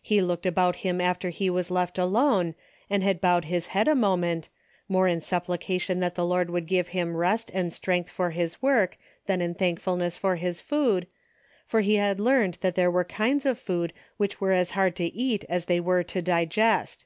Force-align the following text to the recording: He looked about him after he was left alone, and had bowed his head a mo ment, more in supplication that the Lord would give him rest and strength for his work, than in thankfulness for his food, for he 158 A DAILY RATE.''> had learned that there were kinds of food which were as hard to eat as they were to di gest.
He 0.00 0.22
looked 0.22 0.46
about 0.46 0.76
him 0.76 1.02
after 1.02 1.28
he 1.28 1.50
was 1.50 1.70
left 1.70 1.98
alone, 1.98 2.54
and 2.88 3.02
had 3.02 3.20
bowed 3.20 3.44
his 3.44 3.66
head 3.66 3.88
a 3.88 3.94
mo 3.94 4.16
ment, 4.16 4.48
more 4.88 5.06
in 5.06 5.20
supplication 5.20 6.00
that 6.00 6.14
the 6.14 6.24
Lord 6.24 6.48
would 6.48 6.64
give 6.64 6.88
him 6.96 7.14
rest 7.14 7.50
and 7.52 7.70
strength 7.70 8.08
for 8.08 8.30
his 8.30 8.62
work, 8.62 8.96
than 9.26 9.42
in 9.42 9.52
thankfulness 9.52 10.16
for 10.16 10.36
his 10.36 10.62
food, 10.62 11.06
for 11.66 11.82
he 11.82 11.96
158 11.96 11.96
A 11.98 12.00
DAILY 12.00 12.26
RATE.''> 12.26 12.38
had 12.38 12.40
learned 12.40 12.58
that 12.62 12.74
there 12.74 12.90
were 12.90 13.04
kinds 13.04 13.44
of 13.44 13.58
food 13.58 13.92
which 14.16 14.40
were 14.40 14.52
as 14.52 14.70
hard 14.70 14.96
to 14.96 15.14
eat 15.14 15.44
as 15.46 15.66
they 15.66 15.78
were 15.80 16.02
to 16.02 16.22
di 16.22 16.46
gest. 16.46 17.04